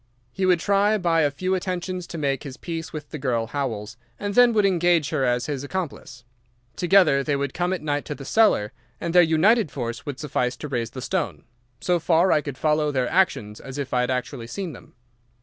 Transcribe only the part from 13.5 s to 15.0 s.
as if I had actually seen them.